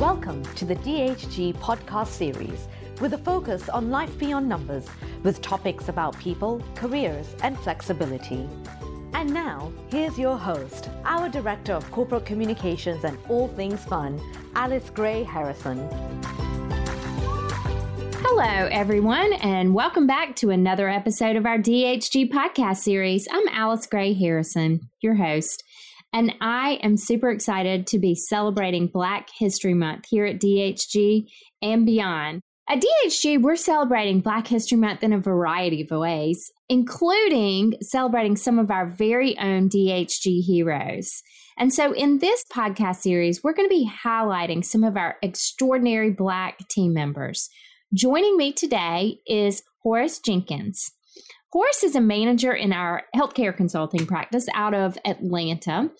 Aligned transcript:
Welcome 0.00 0.42
to 0.54 0.64
the 0.64 0.76
DHG 0.76 1.56
podcast 1.56 2.06
series 2.06 2.68
with 3.02 3.12
a 3.12 3.18
focus 3.18 3.68
on 3.68 3.90
life 3.90 4.18
beyond 4.18 4.48
numbers 4.48 4.86
with 5.22 5.42
topics 5.42 5.90
about 5.90 6.18
people, 6.18 6.64
careers, 6.74 7.36
and 7.42 7.58
flexibility. 7.60 8.48
And 9.12 9.30
now, 9.30 9.70
here's 9.90 10.18
your 10.18 10.38
host, 10.38 10.88
our 11.04 11.28
Director 11.28 11.74
of 11.74 11.90
Corporate 11.90 12.24
Communications 12.24 13.04
and 13.04 13.18
All 13.28 13.48
Things 13.48 13.84
Fun, 13.84 14.18
Alice 14.54 14.88
Gray 14.88 15.22
Harrison. 15.22 15.86
Hello, 18.22 18.68
everyone, 18.72 19.34
and 19.34 19.74
welcome 19.74 20.06
back 20.06 20.34
to 20.36 20.48
another 20.48 20.88
episode 20.88 21.36
of 21.36 21.44
our 21.44 21.58
DHG 21.58 22.30
podcast 22.30 22.78
series. 22.78 23.28
I'm 23.30 23.48
Alice 23.48 23.84
Gray 23.84 24.14
Harrison, 24.14 24.80
your 25.02 25.16
host, 25.16 25.62
and 26.12 26.34
I 26.40 26.80
am 26.82 26.96
super 26.96 27.30
excited 27.30 27.86
to 27.88 27.98
be 27.98 28.14
celebrating 28.14 28.88
Black 28.88 29.28
History 29.38 29.74
Month 29.74 30.06
here 30.08 30.26
at 30.26 30.40
DHG 30.40 31.26
and 31.62 31.86
beyond. 31.86 32.40
At 32.68 32.82
DHG, 32.82 33.42
we're 33.42 33.56
celebrating 33.56 34.20
Black 34.20 34.46
History 34.46 34.78
Month 34.78 35.02
in 35.02 35.12
a 35.12 35.18
variety 35.18 35.82
of 35.82 35.90
ways, 35.90 36.52
including 36.68 37.74
celebrating 37.80 38.36
some 38.36 38.58
of 38.58 38.70
our 38.70 38.86
very 38.86 39.36
own 39.38 39.68
DHG 39.68 40.42
heroes. 40.44 41.22
And 41.58 41.74
so, 41.74 41.92
in 41.92 42.18
this 42.18 42.44
podcast 42.52 42.96
series, 42.96 43.42
we're 43.42 43.54
going 43.54 43.68
to 43.68 43.74
be 43.74 43.90
highlighting 44.04 44.64
some 44.64 44.84
of 44.84 44.96
our 44.96 45.16
extraordinary 45.20 46.10
Black 46.10 46.58
team 46.68 46.94
members. 46.94 47.48
Joining 47.92 48.36
me 48.36 48.52
today 48.52 49.18
is 49.26 49.62
Horace 49.82 50.20
Jenkins. 50.20 50.92
Horace 51.52 51.82
is 51.82 51.96
a 51.96 52.00
manager 52.00 52.52
in 52.52 52.72
our 52.72 53.02
healthcare 53.14 53.56
consulting 53.56 54.06
practice 54.06 54.46
out 54.54 54.72
of 54.72 54.96
Atlanta, 55.04 55.90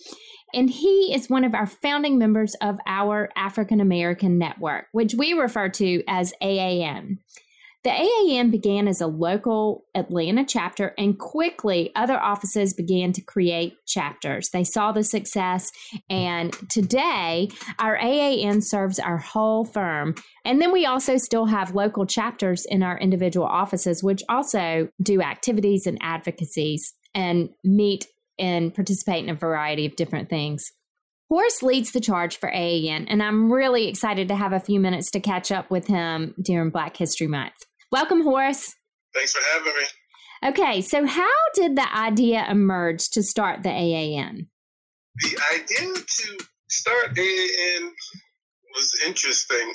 and 0.54 0.70
he 0.70 1.12
is 1.12 1.28
one 1.28 1.42
of 1.42 1.54
our 1.54 1.66
founding 1.66 2.18
members 2.18 2.54
of 2.60 2.78
our 2.86 3.28
African 3.34 3.80
American 3.80 4.38
Network, 4.38 4.86
which 4.92 5.14
we 5.14 5.32
refer 5.32 5.68
to 5.70 6.04
as 6.06 6.32
AAN. 6.40 7.18
The 7.82 7.90
AAN 7.90 8.50
began 8.50 8.86
as 8.88 9.00
a 9.00 9.06
local 9.06 9.86
Atlanta 9.94 10.44
chapter, 10.44 10.94
and 10.98 11.18
quickly 11.18 11.90
other 11.96 12.20
offices 12.20 12.74
began 12.74 13.12
to 13.14 13.22
create 13.22 13.74
chapters. 13.86 14.50
They 14.50 14.64
saw 14.64 14.92
the 14.92 15.02
success, 15.02 15.70
and 16.10 16.52
today 16.68 17.48
our 17.78 17.96
AAN 17.96 18.62
serves 18.62 18.98
our 18.98 19.16
whole 19.16 19.64
firm. 19.64 20.14
And 20.44 20.60
then 20.60 20.72
we 20.72 20.84
also 20.84 21.16
still 21.16 21.46
have 21.46 21.74
local 21.74 22.04
chapters 22.04 22.66
in 22.68 22.82
our 22.82 22.98
individual 22.98 23.46
offices, 23.46 24.02
which 24.02 24.22
also 24.28 24.88
do 25.02 25.22
activities 25.22 25.86
and 25.86 25.96
advocacies 26.02 26.92
and 27.14 27.48
meet 27.64 28.06
and 28.38 28.74
participate 28.74 29.24
in 29.24 29.30
a 29.30 29.34
variety 29.34 29.86
of 29.86 29.96
different 29.96 30.28
things. 30.28 30.70
Horace 31.30 31.62
leads 31.62 31.92
the 31.92 32.00
charge 32.00 32.36
for 32.36 32.50
AAN, 32.50 33.06
and 33.08 33.22
I'm 33.22 33.50
really 33.50 33.88
excited 33.88 34.28
to 34.28 34.36
have 34.36 34.52
a 34.52 34.60
few 34.60 34.80
minutes 34.80 35.10
to 35.12 35.20
catch 35.20 35.50
up 35.50 35.70
with 35.70 35.86
him 35.86 36.34
during 36.42 36.68
Black 36.68 36.98
History 36.98 37.26
Month. 37.26 37.54
Welcome, 37.92 38.22
Horace. 38.22 38.76
Thanks 39.14 39.32
for 39.32 39.42
having 39.52 39.72
me. 39.72 40.50
Okay, 40.50 40.80
so 40.80 41.06
how 41.06 41.28
did 41.54 41.76
the 41.76 41.92
idea 41.92 42.46
emerge 42.48 43.10
to 43.10 43.22
start 43.22 43.64
the 43.64 43.68
AAN? 43.68 44.46
The 45.16 45.38
idea 45.54 45.94
to 45.94 46.38
start 46.68 47.18
AAN 47.18 47.90
was 48.74 48.94
interesting. 49.04 49.74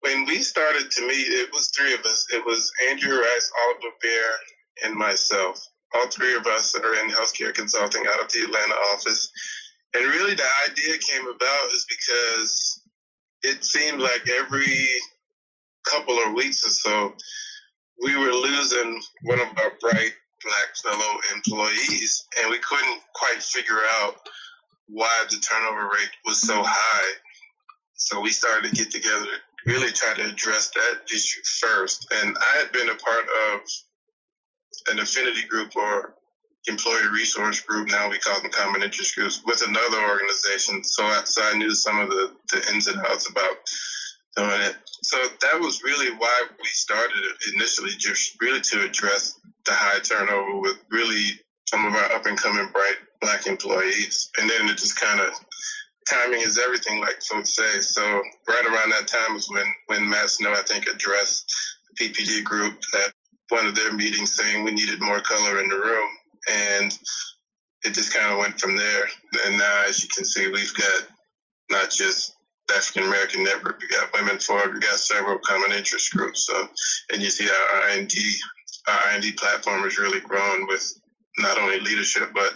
When 0.00 0.24
we 0.26 0.42
started 0.42 0.90
to 0.90 1.06
meet, 1.06 1.28
it 1.28 1.50
was 1.52 1.70
three 1.70 1.94
of 1.94 2.00
us. 2.00 2.26
It 2.34 2.44
was 2.44 2.70
Andrew 2.90 3.16
Rice, 3.16 3.52
Oliver 3.64 3.94
Bear, 4.02 4.30
and 4.84 4.94
myself. 4.94 5.64
All 5.94 6.08
three 6.08 6.34
of 6.34 6.46
us 6.46 6.74
are 6.74 6.94
in 6.96 7.10
healthcare 7.10 7.54
consulting 7.54 8.02
out 8.08 8.20
of 8.20 8.30
the 8.32 8.40
Atlanta 8.40 8.74
office. 8.92 9.30
And 9.94 10.04
really, 10.04 10.34
the 10.34 10.48
idea 10.68 10.98
came 10.98 11.26
about 11.28 11.66
is 11.72 11.86
because 11.88 12.82
it 13.42 13.64
seemed 13.64 14.00
like 14.00 14.28
every 14.28 14.88
couple 15.90 16.18
of 16.18 16.34
weeks 16.34 16.66
or 16.66 16.70
so, 16.70 17.14
we 18.02 18.16
were 18.16 18.32
losing 18.32 19.00
one 19.22 19.40
of 19.40 19.48
our 19.58 19.72
bright 19.80 20.12
black 20.44 20.76
fellow 20.82 21.18
employees, 21.34 22.26
and 22.40 22.50
we 22.50 22.58
couldn't 22.58 23.00
quite 23.14 23.42
figure 23.42 23.80
out 24.00 24.16
why 24.88 25.24
the 25.30 25.36
turnover 25.38 25.88
rate 25.88 26.10
was 26.24 26.40
so 26.40 26.62
high. 26.62 27.12
So 27.94 28.20
we 28.20 28.30
started 28.30 28.70
to 28.70 28.76
get 28.76 28.90
together 28.90 29.26
really 29.66 29.90
try 29.90 30.14
to 30.14 30.30
address 30.30 30.70
that 30.70 31.12
issue 31.12 31.42
first. 31.60 32.06
And 32.22 32.36
I 32.36 32.58
had 32.58 32.72
been 32.72 32.88
a 32.88 32.94
part 32.94 33.24
of 33.52 33.60
an 34.92 35.00
affinity 35.00 35.46
group 35.48 35.74
or 35.74 36.14
employee 36.68 37.08
resource 37.12 37.60
group, 37.60 37.88
now 37.88 38.10
we 38.10 38.18
call 38.18 38.40
them 38.40 38.50
common 38.50 38.82
interest 38.82 39.14
groups, 39.14 39.42
with 39.46 39.62
another 39.66 40.08
organization. 40.08 40.82
So 40.82 41.04
I, 41.04 41.22
so 41.24 41.42
I 41.44 41.56
knew 41.56 41.72
some 41.74 42.00
of 42.00 42.08
the, 42.08 42.32
the 42.52 42.72
ins 42.72 42.86
and 42.86 42.98
outs 43.06 43.28
about 43.30 43.56
it. 44.44 44.76
So 45.02 45.16
that 45.42 45.60
was 45.60 45.82
really 45.82 46.14
why 46.16 46.42
we 46.58 46.68
started 46.68 47.22
initially, 47.54 47.90
just 47.96 48.36
really 48.40 48.60
to 48.60 48.84
address 48.84 49.38
the 49.64 49.72
high 49.72 50.00
turnover 50.00 50.60
with 50.60 50.78
really 50.90 51.40
some 51.68 51.84
of 51.84 51.94
our 51.94 52.12
up 52.12 52.26
and 52.26 52.38
coming 52.38 52.68
bright 52.72 52.96
black 53.20 53.46
employees. 53.46 54.30
And 54.38 54.48
then 54.48 54.68
it 54.68 54.76
just 54.76 55.00
kind 55.00 55.20
of 55.20 55.30
timing 56.10 56.40
is 56.40 56.58
everything, 56.58 57.00
like 57.00 57.22
folks 57.22 57.54
say. 57.54 57.80
So 57.80 58.02
right 58.48 58.66
around 58.66 58.90
that 58.90 59.08
time 59.08 59.34
was 59.34 59.48
when 59.50 59.66
when 59.86 60.08
Matt 60.08 60.30
Snow, 60.30 60.52
I 60.52 60.62
think, 60.62 60.86
addressed 60.86 61.52
the 61.98 62.08
PPD 62.08 62.44
group 62.44 62.78
at 62.94 63.12
one 63.48 63.66
of 63.66 63.74
their 63.74 63.92
meetings, 63.92 64.34
saying 64.34 64.64
we 64.64 64.72
needed 64.72 65.00
more 65.00 65.20
color 65.20 65.60
in 65.60 65.68
the 65.68 65.76
room, 65.76 66.08
and 66.50 66.98
it 67.84 67.94
just 67.94 68.12
kind 68.14 68.32
of 68.32 68.38
went 68.38 68.60
from 68.60 68.76
there. 68.76 69.08
And 69.46 69.58
now, 69.58 69.84
as 69.88 70.02
you 70.02 70.08
can 70.14 70.24
see, 70.24 70.48
we've 70.48 70.74
got 70.74 71.06
not 71.70 71.90
just 71.90 72.35
African 72.74 73.04
American 73.04 73.44
Network. 73.44 73.80
We 73.80 73.88
got 73.88 74.12
Women 74.12 74.38
Forward. 74.38 74.74
We 74.74 74.80
got 74.80 74.98
several 74.98 75.38
common 75.38 75.72
interest 75.72 76.12
groups. 76.12 76.46
So, 76.46 76.68
and 77.12 77.22
you 77.22 77.30
see 77.30 77.48
our 77.48 77.90
IND, 77.90 78.12
our 78.88 79.14
IND 79.14 79.36
platform 79.36 79.84
is 79.84 79.98
really 79.98 80.20
growing 80.20 80.66
with 80.66 80.92
not 81.38 81.58
only 81.58 81.80
leadership 81.80 82.30
but 82.34 82.54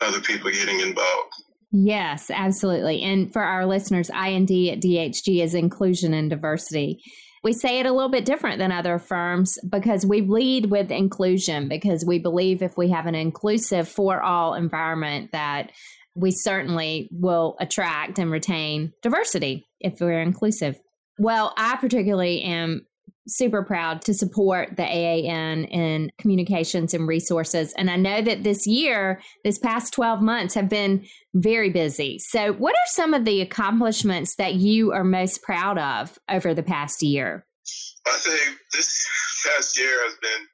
other 0.00 0.20
people 0.20 0.50
getting 0.50 0.80
involved. 0.80 1.32
Yes, 1.72 2.30
absolutely. 2.30 3.02
And 3.02 3.32
for 3.32 3.42
our 3.42 3.64
listeners, 3.64 4.10
IND 4.10 4.50
at 4.50 4.80
DHG 4.80 5.42
is 5.42 5.54
inclusion 5.54 6.12
and 6.14 6.28
diversity. 6.28 7.00
We 7.42 7.52
say 7.52 7.78
it 7.78 7.86
a 7.86 7.92
little 7.92 8.10
bit 8.10 8.24
different 8.24 8.58
than 8.58 8.72
other 8.72 8.98
firms 8.98 9.56
because 9.68 10.04
we 10.04 10.20
lead 10.20 10.66
with 10.66 10.90
inclusion 10.90 11.68
because 11.68 12.04
we 12.04 12.18
believe 12.18 12.60
if 12.60 12.76
we 12.76 12.90
have 12.90 13.06
an 13.06 13.14
inclusive 13.14 13.88
for 13.88 14.20
all 14.20 14.54
environment 14.54 15.30
that 15.32 15.70
we 16.20 16.30
certainly 16.30 17.08
will 17.12 17.56
attract 17.60 18.18
and 18.18 18.30
retain 18.30 18.92
diversity 19.02 19.68
if 19.80 20.00
we're 20.00 20.20
inclusive. 20.20 20.78
Well, 21.18 21.52
I 21.56 21.76
particularly 21.76 22.42
am 22.42 22.86
super 23.28 23.62
proud 23.62 24.02
to 24.02 24.14
support 24.14 24.76
the 24.76 24.82
AAN 24.82 25.64
in 25.66 26.10
communications 26.18 26.94
and 26.94 27.06
resources. 27.06 27.72
And 27.74 27.90
I 27.90 27.96
know 27.96 28.22
that 28.22 28.42
this 28.42 28.66
year, 28.66 29.20
this 29.44 29.58
past 29.58 29.92
12 29.92 30.20
months, 30.20 30.54
have 30.54 30.68
been 30.68 31.04
very 31.34 31.70
busy. 31.70 32.18
So, 32.18 32.52
what 32.54 32.74
are 32.74 32.86
some 32.86 33.14
of 33.14 33.24
the 33.24 33.40
accomplishments 33.40 34.34
that 34.36 34.54
you 34.54 34.92
are 34.92 35.04
most 35.04 35.42
proud 35.42 35.78
of 35.78 36.18
over 36.28 36.54
the 36.54 36.62
past 36.62 37.02
year? 37.02 37.46
I 38.06 38.16
think 38.16 38.58
this 38.72 39.06
past 39.46 39.78
year 39.78 40.02
has 40.04 40.16
been 40.20 40.46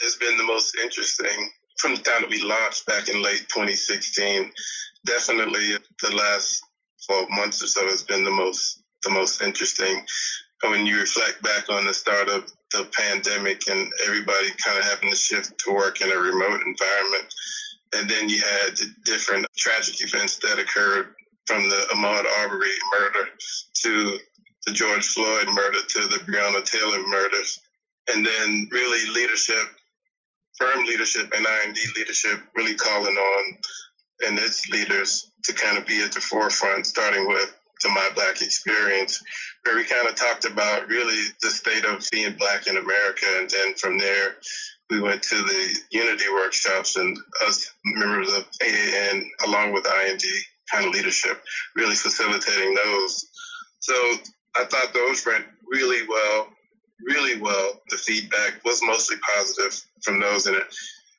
has 0.00 0.16
been 0.16 0.36
the 0.36 0.44
most 0.44 0.76
interesting 0.76 1.50
from 1.78 1.94
the 1.94 2.02
time 2.02 2.22
that 2.22 2.30
we 2.30 2.42
launched 2.42 2.86
back 2.86 3.08
in 3.08 3.22
late 3.22 3.46
2016, 3.48 4.50
definitely 5.06 5.74
the 6.02 6.14
last 6.14 6.62
12 7.06 7.28
months 7.30 7.62
or 7.62 7.66
so 7.66 7.86
has 7.86 8.02
been 8.02 8.24
the 8.24 8.30
most 8.30 8.82
the 9.04 9.10
most 9.10 9.40
interesting. 9.42 10.04
When 10.64 10.84
you 10.84 10.98
reflect 10.98 11.40
back 11.40 11.70
on 11.70 11.86
the 11.86 11.94
start 11.94 12.28
of 12.28 12.50
the 12.72 12.90
pandemic 12.98 13.62
and 13.68 13.88
everybody 14.04 14.48
kind 14.62 14.76
of 14.76 14.84
having 14.84 15.08
to 15.10 15.16
shift 15.16 15.56
to 15.56 15.72
work 15.72 16.00
in 16.00 16.10
a 16.10 16.16
remote 16.16 16.60
environment, 16.66 17.32
and 17.94 18.10
then 18.10 18.28
you 18.28 18.38
had 18.38 18.76
the 18.76 18.92
different 19.04 19.46
tragic 19.56 20.02
events 20.02 20.36
that 20.38 20.58
occurred 20.58 21.14
from 21.46 21.68
the 21.68 21.86
Ahmaud 21.94 22.24
Arbery 22.40 22.68
murder 22.98 23.28
to 23.82 24.18
the 24.66 24.72
George 24.72 25.06
Floyd 25.06 25.46
murder 25.54 25.78
to 25.88 26.00
the 26.08 26.18
Breonna 26.26 26.64
Taylor 26.64 27.06
murders, 27.06 27.60
and 28.12 28.26
then 28.26 28.68
really 28.72 29.08
leadership 29.14 29.77
firm 30.58 30.84
leadership 30.84 31.32
and 31.34 31.46
IND 31.64 31.78
leadership 31.96 32.40
really 32.56 32.74
calling 32.74 33.16
on 33.16 33.58
and 34.26 34.38
its 34.38 34.68
leaders 34.70 35.30
to 35.44 35.52
kind 35.52 35.78
of 35.78 35.86
be 35.86 36.02
at 36.02 36.12
the 36.12 36.20
forefront, 36.20 36.86
starting 36.86 37.28
with 37.28 37.54
the 37.82 37.88
My 37.90 38.10
Black 38.14 38.42
experience, 38.42 39.22
where 39.62 39.76
we 39.76 39.84
kind 39.84 40.08
of 40.08 40.16
talked 40.16 40.44
about 40.44 40.88
really 40.88 41.22
the 41.42 41.50
state 41.50 41.84
of 41.84 42.04
being 42.10 42.32
Black 42.34 42.66
in 42.66 42.76
America. 42.76 43.26
And 43.38 43.48
then 43.48 43.74
from 43.74 43.98
there, 43.98 44.36
we 44.90 45.00
went 45.00 45.22
to 45.22 45.36
the 45.36 45.78
Unity 45.90 46.24
workshops 46.32 46.96
and 46.96 47.16
us 47.46 47.72
members 47.84 48.32
of 48.34 48.46
AAN, 48.62 49.22
along 49.46 49.72
with 49.72 49.86
IND 49.86 50.22
kind 50.72 50.86
of 50.86 50.92
leadership, 50.92 51.40
really 51.76 51.94
facilitating 51.94 52.74
those. 52.74 53.26
So 53.80 53.94
I 54.56 54.64
thought 54.64 54.92
those 54.92 55.24
went 55.24 55.44
really 55.70 56.06
well 56.08 56.48
really 57.04 57.40
well. 57.40 57.80
The 57.90 57.96
feedback 57.96 58.64
was 58.64 58.82
mostly 58.82 59.16
positive 59.18 59.80
from 60.02 60.20
those 60.20 60.46
in 60.46 60.54
it. 60.54 60.62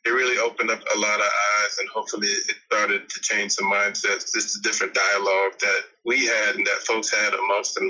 it 0.06 0.10
really 0.10 0.38
opened 0.38 0.72
up 0.72 0.80
a 0.96 1.00
lot 1.00 1.20
of 1.20 1.26
eyes 1.26 1.78
and 1.80 1.90
hopefully 1.90 2.28
it 2.28 2.56
started 2.72 3.10
to 3.10 3.20
change 3.22 3.54
some 3.54 3.72
mindsets. 3.72 4.36
Is 4.36 4.58
a 4.60 4.68
different 4.68 4.94
dialogue 4.94 5.54
that 5.60 5.81
we 6.06 6.26
had 6.26 6.56
and 6.56 6.66
that 6.66 6.86
folks 6.86 7.14
had 7.14 7.34
amongst 7.34 7.76
them. 7.76 7.90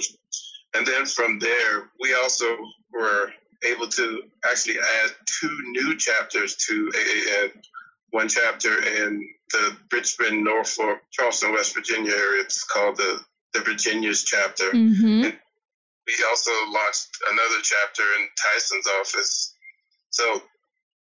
And 0.76 0.86
then 0.86 1.06
from 1.06 1.40
there, 1.40 1.90
we 2.00 2.14
also 2.14 2.46
were 2.92 3.32
able 3.66 3.88
to 3.88 4.24
actually 4.50 4.78
add 4.78 5.12
two 5.26 5.58
new 5.72 5.98
chapters 5.98 6.56
to 6.56 6.92
AAN. 6.96 7.62
One 8.12 8.28
chapter 8.28 8.82
in 8.82 9.30
the 9.52 9.78
Richmond, 9.92 10.44
Norfolk, 10.44 11.00
Charleston, 11.12 11.52
West 11.52 11.76
Virginia 11.76 12.12
area. 12.12 12.42
It's 12.42 12.64
called 12.64 12.98
the, 12.98 13.20
the 13.54 13.60
Virginias 13.60 14.24
chapter. 14.24 14.66
Mm-hmm. 14.72 15.24
And 15.26 15.40
we 16.10 16.26
also 16.26 16.52
launched 16.74 17.10
another 17.30 17.62
chapter 17.62 18.04
in 18.18 18.28
Tyson's 18.34 18.88
office. 19.00 19.54
So 20.10 20.42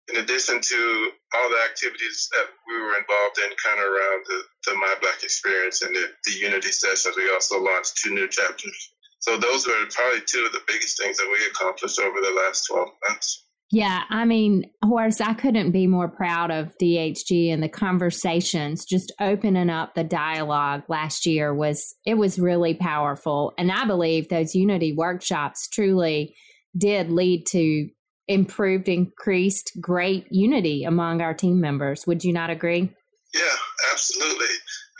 in 0.10 0.18
addition 0.18 0.62
to 0.62 1.12
all 1.34 1.50
the 1.50 1.62
activities 1.70 2.30
that 2.34 2.50
we 2.68 2.74
were 2.82 2.98
involved 2.98 3.38
in 3.38 3.54
kind 3.62 3.80
of 3.80 3.86
around 3.86 4.26
the, 4.26 4.40
the 4.66 4.74
My 4.76 4.96
Black 5.02 5.22
experience 5.22 5.82
and 5.82 5.96
the, 5.96 6.10
the 6.26 6.34
Unity 6.42 6.72
sessions, 6.72 7.16
we 7.18 7.30
also 7.30 7.62
launched 7.62 7.98
two 7.98 8.14
new 8.14 8.28
chapters. 8.28 8.92
So 9.20 9.38
those 9.38 9.66
were 9.66 9.86
probably 9.94 10.22
two 10.26 10.46
of 10.46 10.54
the 10.54 10.66
biggest 10.68 10.98
things 10.98 11.18
that 11.18 11.30
we 11.30 11.46
accomplished 11.48 12.00
over 12.00 12.22
the 12.22 12.34
last 12.46 12.66
12 12.70 12.90
months. 13.10 13.45
Yeah, 13.72 14.04
I 14.10 14.26
mean, 14.26 14.70
Horace, 14.84 15.20
I 15.20 15.34
couldn't 15.34 15.72
be 15.72 15.88
more 15.88 16.08
proud 16.08 16.52
of 16.52 16.78
DHG 16.80 17.52
and 17.52 17.64
the 17.64 17.70
conversations, 17.70 18.86
just 18.86 19.12
opening 19.20 19.72
up 19.72 19.96
the 19.96 20.04
dialogue 20.04 20.84
last 20.88 21.26
year 21.26 21.54
was 21.54 21.96
it 22.06 22.14
was 22.14 22.38
really 22.38 22.76
powerful. 22.76 23.54
And 23.58 23.72
I 23.72 23.86
believe 23.86 24.30
those 24.30 24.54
unity 24.54 24.94
workshops 24.94 25.68
truly 25.68 26.36
did 26.78 27.10
lead 27.10 27.46
to 27.48 27.90
improved, 28.28 28.88
increased 28.88 29.72
great 29.82 30.28
unity 30.30 30.84
among 30.84 31.22
our 31.22 31.34
team 31.34 31.60
members. 31.60 32.06
Would 32.06 32.24
you 32.24 32.34
not 32.34 32.50
agree? 32.50 32.94
Yeah, 33.34 33.56
absolutely. 33.92 34.48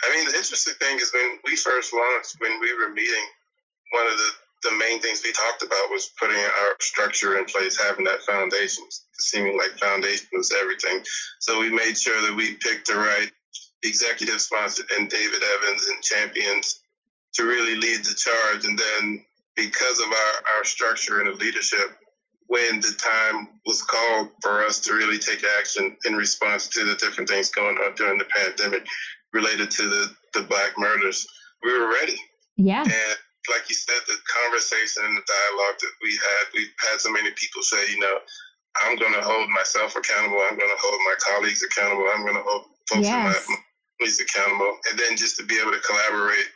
I 0.04 0.16
mean, 0.16 0.26
the 0.26 0.36
interesting 0.36 0.74
thing 0.80 0.98
is 0.98 1.12
when 1.12 1.38
we 1.44 1.56
first 1.56 1.92
launched, 1.92 2.36
when 2.38 2.60
we 2.60 2.72
were 2.74 2.92
meeting, 2.92 3.26
one 3.92 4.06
of 4.06 4.18
the, 4.18 4.30
the 4.68 4.76
main 4.76 5.00
things 5.00 5.22
we 5.24 5.32
talked 5.32 5.62
about 5.62 5.90
was 5.90 6.10
putting 6.18 6.38
our 6.38 6.76
structure 6.80 7.38
in 7.38 7.44
place, 7.44 7.80
having 7.80 8.04
that 8.04 8.22
foundation, 8.22 8.84
seeming 9.18 9.56
like 9.56 9.78
foundation 9.78 10.26
was 10.32 10.52
everything. 10.60 11.02
So 11.40 11.60
we 11.60 11.70
made 11.70 11.96
sure 11.96 12.20
that 12.22 12.36
we 12.36 12.54
picked 12.54 12.88
the 12.88 12.96
right 12.96 13.30
executive 13.82 14.40
sponsor 14.40 14.82
and 14.96 15.08
David 15.08 15.42
Evans 15.42 15.86
and 15.88 16.02
champions 16.02 16.80
to 17.34 17.44
really 17.44 17.76
lead 17.76 18.04
the 18.04 18.14
charge. 18.14 18.64
And 18.66 18.78
then 18.78 19.24
because 19.54 20.00
of 20.00 20.06
our, 20.06 20.56
our 20.56 20.64
structure 20.64 21.20
and 21.20 21.28
the 21.28 21.44
leadership, 21.44 21.96
when 22.48 22.80
the 22.80 22.94
time 22.98 23.48
was 23.66 23.82
called 23.82 24.30
for 24.42 24.64
us 24.64 24.80
to 24.80 24.94
really 24.94 25.18
take 25.18 25.42
action 25.58 25.96
in 26.04 26.14
response 26.14 26.68
to 26.68 26.84
the 26.84 26.94
different 26.94 27.28
things 27.28 27.50
going 27.50 27.76
on 27.78 27.94
during 27.94 28.18
the 28.18 28.26
pandemic 28.36 28.86
related 29.32 29.70
to 29.70 29.82
the, 29.82 30.10
the 30.34 30.42
black 30.42 30.72
murders, 30.78 31.26
we 31.62 31.72
were 31.76 31.88
ready. 31.88 32.16
Yeah. 32.56 32.82
And 32.82 33.16
like 33.50 33.68
you 33.68 33.74
said, 33.74 34.00
the 34.06 34.16
conversation 34.26 35.04
and 35.06 35.16
the 35.16 35.26
dialogue 35.26 35.78
that 35.80 35.94
we 36.02 36.12
had, 36.12 36.42
we've 36.54 36.74
had 36.90 37.00
so 37.00 37.10
many 37.10 37.30
people 37.32 37.62
say, 37.62 37.90
you 37.90 37.98
know, 37.98 38.18
I'm 38.84 38.96
going 38.96 39.14
to 39.14 39.22
hold 39.22 39.48
myself 39.50 39.96
accountable. 39.96 40.42
I'm 40.42 40.58
going 40.58 40.70
to 40.70 40.80
hold 40.80 41.00
my 41.06 41.16
colleagues 41.18 41.62
accountable. 41.62 42.06
I'm 42.12 42.22
going 42.22 42.36
to 42.36 42.44
hold 42.44 42.66
folks 42.88 43.08
yes. 43.08 43.14
in 43.14 43.22
my 43.24 43.58
communities 43.98 44.20
accountable. 44.20 44.76
And 44.90 44.98
then 44.98 45.16
just 45.16 45.36
to 45.38 45.44
be 45.44 45.58
able 45.60 45.72
to 45.72 45.80
collaborate 45.80 46.46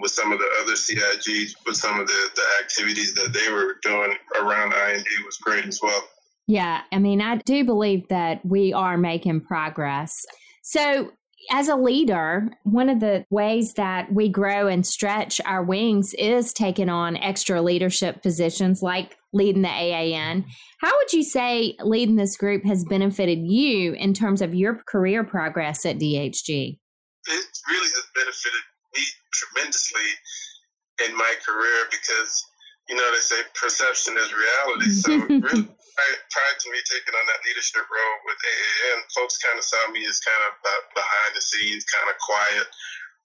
with 0.00 0.12
some 0.12 0.32
of 0.32 0.38
the 0.38 0.48
other 0.62 0.74
CIGs, 0.74 1.54
with 1.66 1.76
some 1.76 1.98
of 2.00 2.06
the, 2.06 2.30
the 2.36 2.46
activities 2.62 3.14
that 3.14 3.32
they 3.32 3.50
were 3.52 3.76
doing 3.82 4.14
around 4.40 4.72
IND 4.72 5.06
was 5.24 5.38
great 5.38 5.64
as 5.66 5.80
well. 5.82 6.04
Yeah, 6.46 6.82
I 6.92 6.98
mean, 6.98 7.20
I 7.20 7.36
do 7.38 7.64
believe 7.64 8.06
that 8.08 8.44
we 8.44 8.72
are 8.72 8.96
making 8.96 9.40
progress. 9.40 10.24
So, 10.62 11.10
as 11.50 11.68
a 11.68 11.76
leader, 11.76 12.48
one 12.64 12.88
of 12.88 13.00
the 13.00 13.24
ways 13.30 13.74
that 13.74 14.12
we 14.12 14.28
grow 14.28 14.66
and 14.66 14.86
stretch 14.86 15.40
our 15.44 15.62
wings 15.62 16.14
is 16.14 16.52
taking 16.52 16.88
on 16.88 17.16
extra 17.16 17.62
leadership 17.62 18.22
positions 18.22 18.82
like 18.82 19.16
leading 19.32 19.62
the 19.62 19.68
AAN. 19.68 20.44
How 20.80 20.96
would 20.96 21.12
you 21.12 21.22
say 21.22 21.76
leading 21.80 22.16
this 22.16 22.36
group 22.36 22.64
has 22.64 22.84
benefited 22.84 23.40
you 23.46 23.92
in 23.92 24.14
terms 24.14 24.42
of 24.42 24.54
your 24.54 24.82
career 24.88 25.24
progress 25.24 25.84
at 25.84 25.98
DHG? 25.98 26.78
It 27.28 27.46
really 27.68 27.88
has 27.88 28.06
benefited 28.14 28.60
me 28.94 29.02
tremendously 29.32 30.00
in 31.06 31.16
my 31.16 31.34
career 31.44 31.86
because, 31.90 32.44
you 32.88 32.94
know, 32.94 33.06
they 33.10 33.22
say 33.22 33.40
perception 33.54 34.14
is 34.16 34.30
reality. 34.30 34.90
So, 34.94 35.10
really, 35.46 35.66
prior 35.66 36.56
to 36.58 36.66
me 36.70 36.78
taking 36.86 37.14
on 37.14 37.26
that 37.26 37.42
leadership 37.46 37.82
role 37.82 38.18
with 38.26 38.38
AAN, 38.38 38.98
folks 39.14 39.38
kind 39.38 39.58
of 39.58 39.64
saw 39.64 39.80
me 39.90 40.06
as 40.06 40.20
kind 40.20 40.42
of 40.46 40.52
behind 40.94 41.30
the 41.34 41.42
scenes, 41.42 41.84
kind 41.84 42.06
of 42.06 42.16
quiet, 42.22 42.66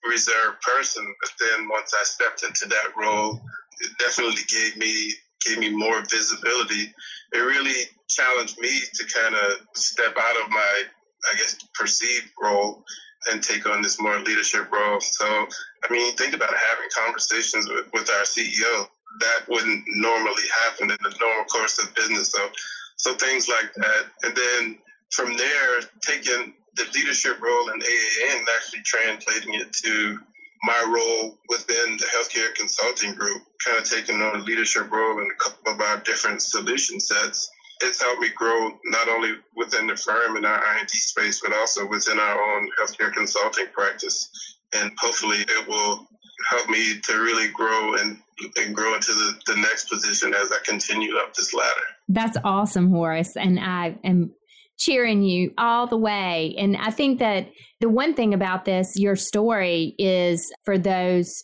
reserved 0.07 0.61
person. 0.61 1.05
But 1.21 1.31
then 1.39 1.69
once 1.69 1.93
I 1.93 2.03
stepped 2.03 2.43
into 2.43 2.65
that 2.69 2.97
role, 2.97 3.41
it 3.81 3.91
definitely 3.99 4.45
gave 4.49 4.77
me 4.77 5.13
gave 5.45 5.57
me 5.57 5.69
more 5.69 6.01
visibility. 6.09 6.93
It 7.33 7.39
really 7.39 7.89
challenged 8.07 8.59
me 8.59 8.69
to 8.93 9.03
kind 9.05 9.35
of 9.35 9.51
step 9.73 10.15
out 10.17 10.37
of 10.43 10.49
my, 10.51 10.83
I 11.31 11.37
guess, 11.37 11.57
perceived 11.73 12.29
role 12.41 12.83
and 13.31 13.41
take 13.41 13.67
on 13.67 13.81
this 13.81 13.99
more 13.99 14.19
leadership 14.19 14.71
role. 14.71 14.99
So, 14.99 15.25
I 15.25 15.91
mean, 15.91 16.15
think 16.15 16.35
about 16.35 16.49
having 16.49 16.89
conversations 16.95 17.67
with, 17.69 17.85
with 17.93 18.09
our 18.09 18.23
CEO 18.23 18.87
that 19.19 19.47
wouldn't 19.47 19.83
normally 19.87 20.43
happen 20.65 20.91
in 20.91 20.97
the 21.01 21.15
normal 21.19 21.45
course 21.45 21.81
of 21.81 21.93
business. 21.95 22.31
So, 22.31 22.49
so 22.95 23.13
things 23.13 23.47
like 23.47 23.73
that. 23.75 24.05
And 24.23 24.35
then 24.35 24.77
from 25.11 25.35
there, 25.37 25.81
taking 26.01 26.53
the 26.75 26.85
leadership 26.95 27.41
role 27.41 27.69
in 27.69 27.79
AAN 27.79 28.37
and 28.37 28.47
actually 28.55 28.81
translating 28.85 29.55
it 29.55 29.73
to 29.73 30.19
my 30.63 30.85
role 30.87 31.37
within 31.49 31.97
the 31.97 32.05
healthcare 32.05 32.53
consulting 32.55 33.13
group, 33.15 33.41
kind 33.65 33.77
of 33.77 33.89
taking 33.89 34.21
on 34.21 34.39
a 34.39 34.43
leadership 34.43 34.91
role 34.91 35.19
in 35.19 35.29
a 35.29 35.43
couple 35.43 35.73
of 35.73 35.81
our 35.81 35.97
different 36.01 36.41
solution 36.41 36.99
sets. 36.99 37.49
It's 37.81 38.01
helped 38.01 38.21
me 38.21 38.29
grow 38.35 38.77
not 38.85 39.09
only 39.09 39.33
within 39.55 39.87
the 39.87 39.95
firm 39.95 40.35
and 40.35 40.45
our 40.45 40.77
IND 40.77 40.89
space, 40.91 41.41
but 41.41 41.53
also 41.57 41.87
within 41.87 42.19
our 42.19 42.39
own 42.39 42.69
healthcare 42.79 43.11
consulting 43.11 43.65
practice. 43.73 44.29
And 44.73 44.91
hopefully 44.99 45.37
it 45.39 45.67
will 45.67 46.07
help 46.49 46.69
me 46.69 46.99
to 46.99 47.13
really 47.19 47.49
grow 47.49 47.95
and, 47.95 48.19
and 48.57 48.75
grow 48.75 48.95
into 48.95 49.11
the, 49.11 49.39
the 49.47 49.55
next 49.57 49.89
position 49.89 50.33
as 50.33 50.51
I 50.51 50.57
continue 50.65 51.15
up 51.17 51.33
this 51.33 51.53
ladder. 51.53 51.81
That's 52.07 52.37
awesome, 52.43 52.89
Horace. 52.89 53.35
And 53.35 53.59
I 53.59 53.97
am 54.03 54.31
cheering 54.77 55.21
you 55.21 55.53
all 55.57 55.87
the 55.87 55.97
way. 55.97 56.55
And 56.57 56.75
I 56.77 56.89
think 56.91 57.19
that 57.19 57.49
the 57.79 57.89
one 57.89 58.13
thing 58.13 58.33
about 58.33 58.65
this, 58.65 58.93
your 58.95 59.15
story, 59.15 59.95
is 59.97 60.51
for 60.65 60.77
those 60.77 61.43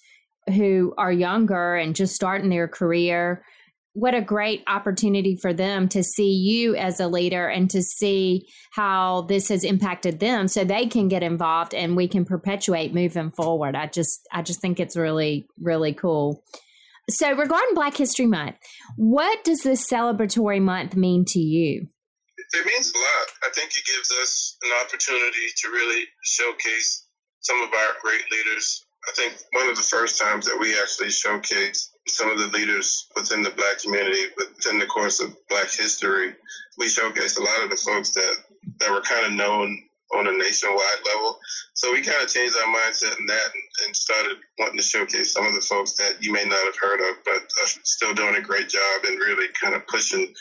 who 0.55 0.93
are 0.97 1.11
younger 1.11 1.75
and 1.75 1.95
just 1.95 2.15
starting 2.15 2.49
their 2.49 2.67
career 2.67 3.43
what 3.97 4.13
a 4.13 4.21
great 4.21 4.61
opportunity 4.67 5.35
for 5.35 5.53
them 5.53 5.89
to 5.89 6.03
see 6.03 6.31
you 6.31 6.75
as 6.75 6.99
a 6.99 7.07
leader 7.07 7.47
and 7.47 7.67
to 7.71 7.81
see 7.81 8.47
how 8.69 9.21
this 9.21 9.49
has 9.49 9.63
impacted 9.63 10.19
them 10.19 10.47
so 10.47 10.63
they 10.63 10.85
can 10.85 11.07
get 11.07 11.23
involved 11.23 11.73
and 11.73 11.95
we 11.95 12.07
can 12.07 12.23
perpetuate 12.23 12.93
moving 12.93 13.31
forward 13.31 13.75
i 13.75 13.87
just 13.87 14.27
i 14.31 14.43
just 14.43 14.61
think 14.61 14.79
it's 14.79 14.95
really 14.95 15.47
really 15.59 15.93
cool 15.93 16.43
so 17.09 17.33
regarding 17.33 17.73
black 17.73 17.95
history 17.95 18.25
month 18.25 18.55
what 18.97 19.43
does 19.43 19.59
this 19.59 19.87
celebratory 19.87 20.61
month 20.61 20.95
mean 20.95 21.23
to 21.25 21.39
you? 21.39 21.87
It 22.53 22.65
means 22.65 22.91
a 22.93 22.97
lot. 22.97 23.27
I 23.43 23.49
think 23.53 23.71
it 23.71 23.83
gives 23.85 24.11
us 24.21 24.57
an 24.63 24.71
opportunity 24.85 25.47
to 25.57 25.69
really 25.69 26.05
showcase 26.23 27.05
some 27.41 27.61
of 27.61 27.69
our 27.73 27.93
great 28.01 28.23
leaders. 28.31 28.85
I 29.07 29.11
think 29.13 29.33
one 29.51 29.69
of 29.69 29.75
the 29.75 29.83
first 29.83 30.19
times 30.19 30.45
that 30.45 30.57
we 30.59 30.79
actually 30.79 31.09
showcased 31.09 31.89
some 32.07 32.31
of 32.31 32.39
the 32.39 32.47
leaders 32.47 33.07
within 33.15 33.43
the 33.43 33.51
black 33.51 33.79
community 33.81 34.23
within 34.37 34.79
the 34.79 34.85
course 34.85 35.19
of 35.19 35.35
black 35.49 35.69
history 35.69 36.33
we 36.77 36.85
showcased 36.85 37.37
a 37.37 37.43
lot 37.43 37.63
of 37.63 37.69
the 37.69 37.75
folks 37.75 38.11
that 38.13 38.35
that 38.79 38.91
were 38.91 39.01
kind 39.01 39.25
of 39.25 39.33
known 39.33 39.77
on 40.15 40.27
a 40.27 40.37
nationwide 40.37 41.01
level 41.13 41.39
so 41.73 41.91
we 41.91 42.01
kind 42.01 42.21
of 42.23 42.29
changed 42.29 42.55
our 42.55 42.73
mindset 42.73 43.17
in 43.19 43.25
that 43.25 43.49
and, 43.53 43.63
and, 43.85 43.95
started 43.95 44.37
wanting 44.57 44.77
to 44.77 44.83
showcase 44.83 45.33
some 45.33 45.45
of 45.45 45.53
the 45.53 45.61
folks 45.61 45.93
that 45.93 46.17
you 46.21 46.31
may 46.31 46.45
not 46.45 46.65
have 46.65 46.77
heard 46.79 47.01
of 47.01 47.17
but 47.25 47.41
are 47.61 47.67
still 47.83 48.13
doing 48.13 48.35
a 48.35 48.41
great 48.41 48.69
job 48.69 49.03
and 49.07 49.19
really 49.19 49.47
kind 49.61 49.75
of 49.75 49.85
pushing 49.87 50.33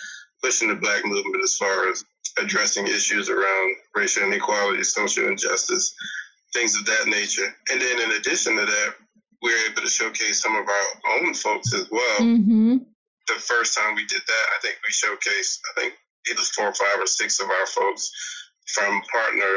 pushing 0.42 0.68
the 0.68 0.74
black 0.74 1.04
movement 1.04 1.42
as 1.42 1.56
far 1.56 1.88
as 1.88 2.04
addressing 2.38 2.86
issues 2.86 3.28
around 3.28 3.76
racial 3.94 4.22
inequality 4.22 4.82
social 4.84 5.26
injustice 5.26 5.94
things 6.54 6.76
of 6.76 6.84
that 6.86 7.06
nature 7.06 7.54
and 7.72 7.80
then 7.80 8.00
in 8.00 8.12
addition 8.12 8.56
to 8.56 8.64
that 8.64 8.94
we 9.42 9.52
were 9.52 9.70
able 9.70 9.82
to 9.82 9.88
showcase 9.88 10.42
some 10.42 10.56
of 10.56 10.66
our 10.66 11.20
own 11.20 11.34
folks 11.34 11.74
as 11.74 11.88
well. 11.90 12.20
Mm-hmm. 12.20 12.78
The 13.28 13.40
first 13.40 13.76
time 13.76 13.94
we 13.94 14.06
did 14.06 14.22
that, 14.26 14.46
I 14.56 14.60
think 14.62 14.76
we 14.86 14.92
showcased, 14.92 15.58
I 15.70 15.80
think 15.80 15.94
either 16.30 16.42
four 16.42 16.68
or 16.68 16.74
five 16.74 17.00
or 17.00 17.06
six 17.06 17.40
of 17.40 17.48
our 17.48 17.66
folks 17.66 18.10
from 18.66 19.00
partner 19.12 19.54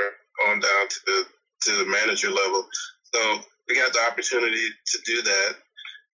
on 0.47 0.59
down 0.59 0.87
to 0.89 0.99
the 1.05 1.25
to 1.63 1.71
the 1.77 1.85
manager 1.85 2.29
level. 2.29 2.65
So 3.13 3.39
we 3.67 3.75
got 3.75 3.93
the 3.93 3.99
opportunity 4.09 4.65
to 4.87 4.99
do 5.05 5.21
that, 5.21 5.55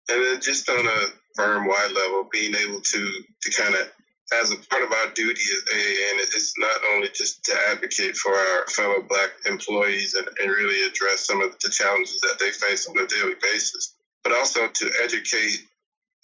and 0.10 0.26
then 0.26 0.42
just 0.42 0.70
on 0.70 0.86
a 0.86 1.00
firm 1.36 1.68
wide 1.68 1.92
level, 1.92 2.28
being 2.32 2.56
able 2.56 2.82
to 2.82 3.24
to 3.44 3.52
kind 3.52 3.76
of 3.76 3.92
as 4.42 4.52
a 4.52 4.58
part 4.70 4.84
of 4.84 4.92
our 4.92 5.12
duty 5.14 5.42
as 5.42 5.64
AAN, 5.72 6.20
it's 6.20 6.54
not 6.58 6.82
only 6.94 7.10
just 7.14 7.44
to 7.46 7.56
advocate 7.70 8.18
for 8.18 8.34
our 8.34 8.66
fellow 8.68 9.04
Black 9.08 9.30
employees 9.46 10.16
and, 10.16 10.28
and 10.42 10.50
really 10.50 10.88
address 10.88 11.28
some 11.28 11.42
of 11.42 11.52
the 11.60 11.70
challenges 11.70 12.20
that 12.22 12.38
they 12.40 12.50
face 12.50 12.88
on 12.88 12.98
a 12.98 13.06
daily 13.06 13.36
basis, 13.42 13.94
but 14.24 14.34
also 14.34 14.68
to 14.68 14.92
educate 15.04 15.64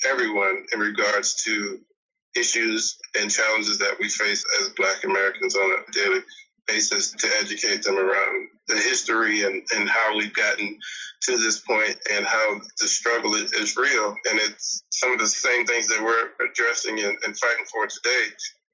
everyone 0.10 0.66
in 0.74 0.80
regards 0.80 1.36
to 1.44 1.80
issues 2.36 2.98
and 3.20 3.30
challenges 3.30 3.78
that 3.78 3.96
we 4.00 4.10
face 4.10 4.44
as 4.62 4.70
Black 4.70 5.04
Americans 5.04 5.56
on 5.56 5.72
a 5.72 5.92
daily 5.92 6.22
basis 6.68 7.12
to 7.12 7.28
educate 7.40 7.84
them 7.84 7.98
around 7.98 8.48
the 8.68 8.76
history 8.76 9.44
and, 9.44 9.62
and 9.76 9.90
how 9.90 10.16
we've 10.18 10.34
gotten 10.34 10.78
to 11.24 11.38
this 11.38 11.60
point 11.60 11.96
and 12.12 12.26
how 12.26 12.60
the 12.80 12.88
struggle 12.88 13.36
is, 13.36 13.78
real. 13.78 14.16
And 14.30 14.40
it's 14.40 14.84
some 14.92 15.12
of 15.12 15.20
the 15.20 15.28
same 15.28 15.66
things 15.66 15.88
that 15.88 16.02
we're 16.02 16.30
addressing 16.46 17.00
and, 17.00 17.18
and 17.26 17.38
fighting 17.38 17.66
for 17.72 17.88
today, 17.88 18.26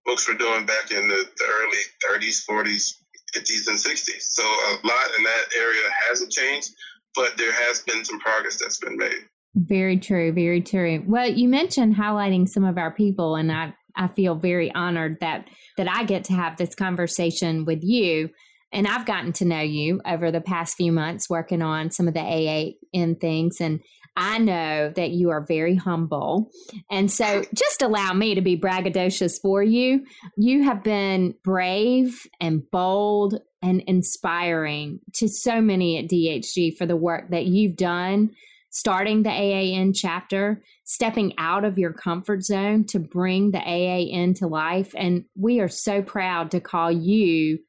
books 0.06 0.28
were 0.28 0.36
doing 0.36 0.66
back 0.66 0.92
in 0.92 1.08
the, 1.08 1.26
the 1.38 1.46
early 1.46 2.20
30s, 2.20 2.46
40s, 2.50 2.94
50s, 3.36 3.68
and 3.68 3.78
60s. 3.78 4.22
So 4.22 4.44
a 4.44 4.80
lot 4.84 5.08
in 5.18 5.24
that 5.24 5.46
area 5.58 5.82
hasn't 6.10 6.32
changed, 6.32 6.72
but 7.16 7.38
there 7.38 7.52
has 7.52 7.82
been 7.82 8.06
some 8.06 8.20
progress 8.20 8.58
that's 8.60 8.80
been 8.80 8.98
made. 8.98 9.26
Very 9.56 9.98
true, 9.98 10.32
very 10.32 10.62
true. 10.62 11.04
Well, 11.08 11.30
you 11.30 11.50
mentioned 11.50 11.96
highlighting 11.96 12.48
some 12.48 12.64
of 12.64 12.78
our 12.78 12.92
people, 12.92 13.36
and 13.36 13.52
I 13.52 13.74
I 13.98 14.08
feel 14.08 14.36
very 14.36 14.74
honored 14.74 15.18
that 15.22 15.48
that 15.78 15.90
I 15.90 16.04
get 16.04 16.26
to 16.26 16.34
have 16.34 16.58
this 16.58 16.76
conversation 16.76 17.66
with 17.66 17.84
you. 17.84 18.30
And 18.74 18.86
I've 18.86 19.06
gotten 19.06 19.32
to 19.34 19.46
know 19.46 19.62
you 19.62 20.02
over 20.06 20.30
the 20.30 20.42
past 20.42 20.76
few 20.76 20.92
months 20.92 21.30
working 21.30 21.62
on 21.62 21.90
some 21.90 22.08
of 22.08 22.14
the 22.14 22.20
AAN 22.20 23.16
things. 23.16 23.62
And 23.62 23.80
I 24.18 24.40
know 24.40 24.92
that 24.96 25.12
you 25.12 25.30
are 25.30 25.46
very 25.46 25.76
humble. 25.76 26.52
And 26.90 27.10
so 27.10 27.44
just 27.54 27.82
allow 27.82 28.14
me 28.14 28.36
to 28.36 28.42
be 28.42 28.58
braggadocious 28.58 29.40
for 29.42 29.64
you. 29.64 30.06
You 30.38 30.64
have 30.64 30.84
been 30.84 31.36
brave 31.44 32.20
and 32.42 32.70
bold 32.72 33.40
and 33.62 33.82
inspiring 33.88 35.00
to 35.16 35.28
so 35.28 35.62
many 35.62 35.98
at 36.00 36.10
DHG 36.10 36.76
for 36.78 36.86
the 36.86 36.96
work 36.96 37.30
that 37.30 37.46
you've 37.46 37.76
done 37.76 38.32
starting 38.70 39.24
the 39.24 39.30
AAN 39.30 39.94
chapter, 39.94 40.62
stepping 40.84 41.34
out 41.38 41.66
of 41.66 41.78
your 41.78 41.94
comfort 41.94 42.44
zone 42.44 42.86
to 42.86 43.00
bring 43.00 43.52
the 43.52 43.60
AAN 43.60 44.36
to 44.36 44.48
life. 44.48 44.94
And 44.96 45.26
we 45.36 45.60
are 45.60 45.70
so 45.70 46.02
proud 46.02 46.52
to 46.52 46.60
call 46.60 46.92
you 46.92 47.60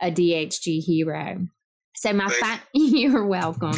a 0.00 0.10
DHG 0.10 0.82
hero. 0.82 1.46
So 1.96 2.12
my 2.12 2.28
fi- 2.28 2.60
you're 2.74 3.24
welcome. 3.24 3.76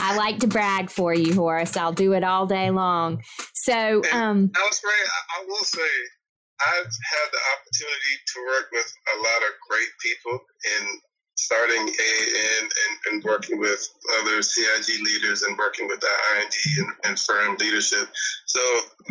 I 0.00 0.16
like 0.16 0.40
to 0.40 0.46
brag 0.46 0.90
for 0.90 1.12
you, 1.14 1.34
Horace. 1.34 1.76
I'll 1.76 1.92
do 1.92 2.12
it 2.14 2.24
all 2.24 2.46
day 2.46 2.70
long. 2.70 3.22
So, 3.54 4.02
um, 4.12 4.50
I, 4.56 5.42
I 5.42 5.44
will 5.46 5.64
say 5.64 5.90
I've 6.60 6.90
had 6.90 7.28
the 7.30 7.42
opportunity 7.54 8.14
to 8.34 8.40
work 8.46 8.68
with 8.72 8.92
a 9.14 9.16
lot 9.18 9.42
of 9.46 9.52
great 9.68 9.92
people 10.02 10.40
in 10.78 11.00
starting 11.48 11.80
AAN 11.80 12.60
and, 12.60 12.94
and 13.08 13.24
working 13.24 13.58
with 13.58 13.80
other 14.20 14.42
CIG 14.42 15.00
leaders 15.02 15.42
and 15.44 15.56
working 15.56 15.88
with 15.88 15.98
the 15.98 16.12
IND 16.36 16.52
and, 16.76 16.88
and 17.04 17.18
firm 17.18 17.56
leadership. 17.56 18.06
So 18.44 18.60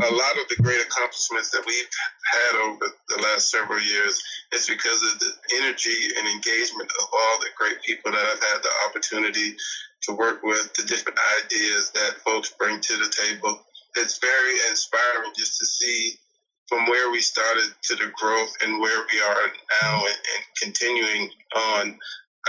a 0.06 0.13
lot 0.13 0.38
of 0.38 0.48
the 0.48 0.62
great 0.62 0.86
accomplishments 0.86 1.50
that 1.50 1.65
we've 1.65 1.89
had 2.29 2.62
over 2.62 2.86
the 3.10 3.24
last 3.24 3.50
several 3.50 3.82
years 3.82 4.22
is 4.53 4.67
because 4.67 5.01
of 5.01 5.17
the 5.17 5.32
energy 5.58 6.13
and 6.15 6.27
engagement 6.27 6.91
of 7.01 7.08
all 7.12 7.39
the 7.39 7.50
great 7.58 7.82
people 7.82 8.12
that 8.12 8.22
I've 8.22 8.44
had 8.53 8.62
the 8.62 8.74
opportunity 8.88 9.58
to 10.03 10.13
work 10.13 10.44
with, 10.44 10.72
the 10.75 10.86
different 10.86 11.17
ideas 11.44 11.89
that 11.96 12.22
folks 12.24 12.53
bring 12.60 12.79
to 12.82 12.98
the 12.98 13.10
table. 13.10 13.65
It's 13.96 14.20
very 14.20 14.53
inspiring 14.70 15.34
just 15.36 15.58
to 15.58 15.65
see 15.65 16.20
from 16.67 16.86
where 16.86 17.12
we 17.12 17.20
started 17.20 17.74
to 17.82 17.96
the 17.96 18.12
growth 18.15 18.53
and 18.63 18.79
where 18.79 19.06
we 19.12 19.22
are 19.22 19.51
now 19.82 20.00
and, 20.06 20.08
and, 20.08 20.44
continuing 20.62 21.29
on. 21.56 21.98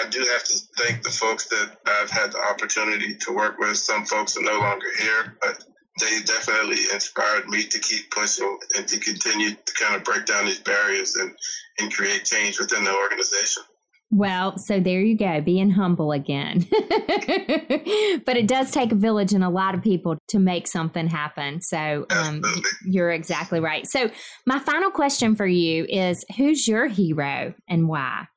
I 0.04 0.08
do 0.08 0.20
have 0.20 0.44
to 0.44 0.58
thank 0.78 1.02
the 1.02 1.10
folks 1.10 1.48
that 1.48 1.78
I've 1.86 2.10
had 2.10 2.32
the 2.32 2.38
opportunity 2.38 3.16
to 3.16 3.32
work 3.32 3.58
with. 3.58 3.76
Some 3.76 4.04
folks 4.04 4.36
are 4.36 4.42
no 4.42 4.58
longer 4.58 4.86
here, 4.98 5.36
but 5.40 5.64
they 6.00 6.20
definitely 6.22 6.78
inspired 6.92 7.48
me 7.48 7.64
to 7.64 7.78
keep 7.78 8.10
pushing 8.10 8.58
and 8.76 8.86
to 8.86 9.00
continue 9.00 9.50
to 9.50 9.72
kind 9.78 9.96
of 9.96 10.04
break 10.04 10.26
down 10.26 10.46
these 10.46 10.60
barriers 10.60 11.16
and, 11.16 11.34
and 11.80 11.92
create 11.92 12.24
change 12.24 12.58
within 12.58 12.84
the 12.84 12.94
organization. 12.94 13.64
Well, 14.10 14.56
so 14.56 14.80
there 14.80 15.02
you 15.02 15.18
go, 15.18 15.42
being 15.42 15.70
humble 15.70 16.12
again. 16.12 16.66
but 16.70 18.36
it 18.36 18.46
does 18.46 18.70
take 18.70 18.90
a 18.90 18.94
village 18.94 19.34
and 19.34 19.44
a 19.44 19.50
lot 19.50 19.74
of 19.74 19.82
people 19.82 20.16
to 20.28 20.38
make 20.38 20.66
something 20.66 21.08
happen. 21.08 21.60
So 21.60 22.06
um, 22.08 22.40
you're 22.86 23.10
exactly 23.10 23.60
right. 23.60 23.86
So, 23.86 24.10
my 24.46 24.60
final 24.60 24.90
question 24.90 25.36
for 25.36 25.46
you 25.46 25.84
is 25.88 26.24
who's 26.38 26.66
your 26.66 26.86
hero 26.86 27.54
and 27.68 27.86
why? 27.86 28.28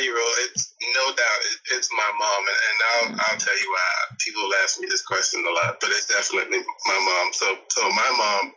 Hero! 0.00 0.22
It's 0.48 0.74
no 0.94 1.06
doubt 1.14 1.40
it, 1.50 1.76
it's 1.76 1.90
my 1.92 2.10
mom, 2.18 2.42
and, 2.48 2.60
and 2.68 2.78
I'll 3.20 3.26
I'll 3.32 3.38
tell 3.40 3.58
you 3.60 3.70
why. 3.70 4.16
People 4.20 4.50
ask 4.64 4.80
me 4.80 4.88
this 4.90 5.02
question 5.02 5.44
a 5.48 5.52
lot, 5.52 5.78
but 5.80 5.90
it's 5.90 6.08
definitely 6.08 6.58
my 6.86 7.00
mom. 7.00 7.32
So 7.32 7.56
so 7.70 7.88
my 7.90 8.14
mom, 8.18 8.52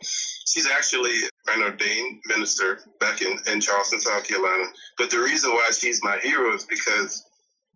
she's 0.46 0.68
actually 0.70 1.16
an 1.54 1.62
ordained 1.62 2.22
minister 2.26 2.80
back 3.00 3.22
in 3.22 3.38
in 3.52 3.60
Charleston, 3.60 4.00
South 4.00 4.28
Carolina. 4.28 4.66
But 4.98 5.10
the 5.10 5.20
reason 5.20 5.52
why 5.52 5.70
she's 5.78 6.02
my 6.04 6.18
hero 6.18 6.54
is 6.54 6.66
because 6.66 7.24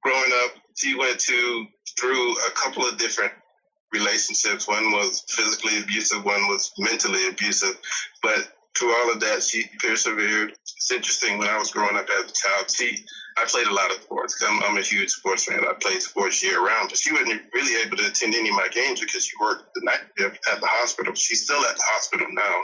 growing 0.02 0.32
up, 0.44 0.52
she 0.76 0.96
went 0.96 1.20
to 1.20 1.66
through 2.00 2.32
a 2.48 2.52
couple 2.52 2.84
of 2.88 2.98
different 2.98 3.32
relationships. 3.92 4.68
One 4.68 4.92
was 4.92 5.24
physically 5.28 5.80
abusive, 5.80 6.24
one 6.24 6.48
was 6.48 6.72
mentally 6.78 7.28
abusive, 7.28 7.78
but 8.22 8.52
through 8.78 8.94
all 8.94 9.12
of 9.12 9.20
that, 9.20 9.42
she 9.42 9.64
persevered. 9.80 10.52
It's 10.52 10.92
interesting 10.92 11.38
when 11.38 11.48
I 11.48 11.58
was 11.58 11.72
growing 11.72 11.96
up 11.96 12.06
as 12.10 12.30
a 12.30 12.34
child, 12.34 12.70
she 12.70 12.98
I 13.36 13.44
played 13.46 13.66
a 13.66 13.74
lot 13.74 13.90
of 13.90 14.02
sports. 14.02 14.40
I'm, 14.46 14.62
I'm 14.62 14.76
a 14.78 14.82
huge 14.82 15.10
sports 15.10 15.44
fan. 15.44 15.60
I 15.66 15.74
played 15.80 16.02
sports 16.02 16.42
year 16.42 16.64
round, 16.64 16.88
but 16.88 16.98
she 16.98 17.12
wasn't 17.12 17.42
really 17.52 17.82
able 17.82 17.96
to 17.96 18.06
attend 18.06 18.34
any 18.34 18.48
of 18.50 18.54
my 18.54 18.68
games 18.68 19.00
because 19.00 19.26
she 19.26 19.36
worked 19.40 19.74
the 19.74 19.82
night 19.84 20.06
shift 20.16 20.38
at 20.50 20.60
the 20.60 20.66
hospital. 20.66 21.14
She's 21.14 21.42
still 21.42 21.64
at 21.64 21.76
the 21.76 21.82
hospital 21.86 22.26
now, 22.30 22.54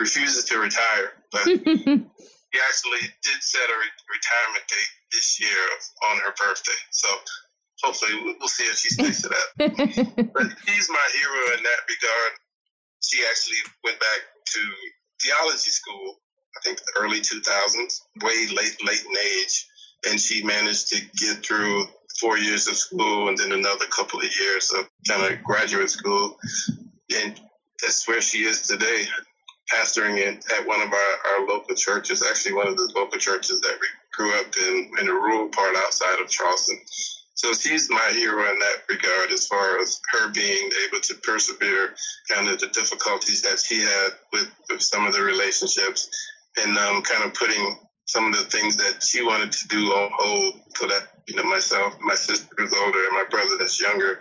refuses 0.00 0.44
to 0.46 0.58
retire, 0.58 1.12
but 1.30 1.46
he 1.46 2.58
actually 2.58 3.04
did 3.22 3.38
set 3.40 3.62
a 3.70 3.76
re- 3.78 4.02
retirement 4.10 4.66
date 4.66 4.92
this 5.12 5.40
year 5.40 5.62
on 6.10 6.18
her 6.18 6.34
birthday. 6.34 6.80
So 6.90 7.08
hopefully 7.82 8.34
we'll 8.38 8.48
see 8.48 8.64
if 8.64 8.78
she 8.78 8.88
sticks 8.88 9.22
to 9.22 9.28
that. 9.28 9.46
but 10.34 10.46
she's 10.66 10.88
my 10.90 11.06
hero 11.14 11.56
in 11.56 11.62
that 11.62 11.80
regard. 11.86 12.32
She 13.00 13.22
actually 13.30 13.62
went 13.84 14.00
back 14.00 14.20
to 14.54 14.60
theology 15.22 15.70
school, 15.70 16.18
I 16.56 16.60
think 16.64 16.78
the 16.78 17.00
early 17.00 17.20
2000s, 17.20 18.00
way 18.22 18.48
late, 18.48 18.76
late 18.84 19.04
in 19.04 19.16
age. 19.40 19.66
And 20.08 20.20
she 20.20 20.42
managed 20.42 20.88
to 20.88 21.00
get 21.16 21.44
through 21.44 21.86
four 22.20 22.38
years 22.38 22.66
of 22.68 22.76
school 22.76 23.28
and 23.28 23.36
then 23.36 23.52
another 23.52 23.86
couple 23.86 24.20
of 24.20 24.40
years 24.40 24.72
of 24.72 24.88
kind 25.08 25.32
of 25.32 25.42
graduate 25.44 25.90
school. 25.90 26.38
And 27.14 27.40
that's 27.82 28.06
where 28.08 28.20
she 28.20 28.38
is 28.38 28.62
today, 28.62 29.04
pastoring 29.72 30.18
in, 30.18 30.40
at 30.58 30.66
one 30.66 30.80
of 30.80 30.92
our, 30.92 31.40
our 31.40 31.46
local 31.46 31.74
churches, 31.74 32.22
actually 32.22 32.54
one 32.54 32.68
of 32.68 32.76
the 32.76 32.90
local 32.94 33.18
churches 33.18 33.60
that 33.60 33.76
we 33.80 33.86
grew 34.12 34.38
up 34.38 34.46
in, 34.56 34.90
in 35.00 35.08
a 35.08 35.12
rural 35.12 35.48
part 35.48 35.76
outside 35.76 36.20
of 36.20 36.28
Charleston. 36.28 36.78
So 37.34 37.52
she's 37.52 37.90
my 37.90 38.10
hero 38.12 38.50
in 38.50 38.58
that 38.58 38.82
regard, 38.88 39.30
as 39.30 39.46
far 39.46 39.78
as 39.78 40.00
her 40.12 40.30
being 40.30 40.70
able 40.88 41.00
to 41.02 41.14
persevere 41.16 41.94
kind 42.30 42.48
of 42.48 42.58
the 42.58 42.68
difficulties 42.68 43.42
that 43.42 43.60
she 43.60 43.80
had 43.80 44.08
with, 44.32 44.50
with 44.70 44.80
some 44.80 45.06
of 45.06 45.12
the 45.12 45.20
relationships 45.20 46.08
and 46.56 46.78
um, 46.78 47.02
kind 47.02 47.24
of 47.24 47.34
putting 47.34 47.76
some 48.06 48.32
of 48.32 48.38
the 48.38 48.44
things 48.44 48.76
that 48.76 49.02
she 49.02 49.22
wanted 49.22 49.52
to 49.52 49.68
do 49.68 49.88
on 49.92 50.10
hold 50.14 50.54
so 50.76 50.86
that, 50.86 51.08
you 51.26 51.34
know, 51.34 51.44
myself, 51.44 51.94
my 52.00 52.14
sister 52.14 52.46
who's 52.56 52.72
older, 52.72 52.98
and 52.98 53.12
my 53.12 53.24
brother 53.30 53.56
that's 53.58 53.80
younger, 53.80 54.20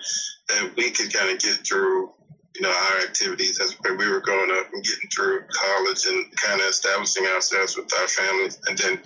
that 0.49 0.71
we 0.75 0.91
could 0.91 1.13
kind 1.13 1.31
of 1.31 1.39
get 1.39 1.65
through 1.65 2.11
you 2.55 2.61
know, 2.61 2.69
our 2.69 3.01
activities 3.01 3.59
as 3.59 3.75
we 3.83 4.09
were 4.09 4.21
growing 4.21 4.49
up 4.51 4.71
and 4.73 4.83
getting 4.83 5.09
through 5.09 5.41
college 5.51 6.05
and 6.05 6.25
kind 6.37 6.61
of 6.61 6.67
establishing 6.67 7.25
ourselves 7.25 7.75
with 7.75 7.91
our 7.99 8.07
families. 8.07 8.57
And 8.67 8.77
then 8.77 8.99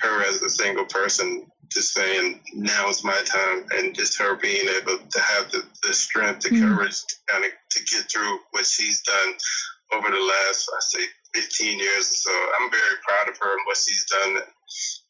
her 0.00 0.22
as 0.22 0.40
a 0.42 0.48
single 0.48 0.84
person 0.84 1.46
just 1.72 1.92
saying 1.92 2.40
now 2.54 2.88
is 2.88 3.04
my 3.04 3.20
time 3.24 3.66
and 3.76 3.94
just 3.94 4.18
her 4.18 4.36
being 4.36 4.68
able 4.80 4.98
to 4.98 5.20
have 5.20 5.50
the, 5.50 5.62
the 5.82 5.92
strength 5.92 6.42
the 6.42 6.50
mm-hmm. 6.50 6.76
courage 6.76 7.04
to 7.06 7.16
kind 7.26 7.44
of 7.44 7.50
to 7.70 7.84
get 7.84 8.10
through 8.10 8.38
what 8.52 8.66
she's 8.66 9.02
done 9.02 9.34
over 9.92 10.10
the 10.10 10.16
last 10.16 10.70
i 10.72 10.80
say 10.80 11.04
15 11.34 11.78
years 11.78 12.22
so 12.22 12.30
i'm 12.60 12.70
very 12.70 12.96
proud 13.06 13.28
of 13.28 13.38
her 13.38 13.52
and 13.52 13.60
what 13.66 13.76
she's 13.76 14.04
done 14.06 14.36